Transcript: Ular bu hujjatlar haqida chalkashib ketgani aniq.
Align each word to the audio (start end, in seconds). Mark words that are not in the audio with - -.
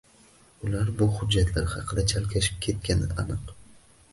Ular 0.69 0.87
bu 1.01 1.09
hujjatlar 1.17 1.67
haqida 1.73 2.07
chalkashib 2.13 2.59
ketgani 2.69 3.11
aniq. 3.25 3.53